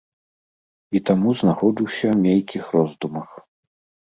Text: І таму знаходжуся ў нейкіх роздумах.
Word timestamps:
І 0.99 1.01
таму 1.09 1.29
знаходжуся 1.41 2.05
ў 2.15 2.23
нейкіх 2.25 2.63
роздумах. 2.79 3.29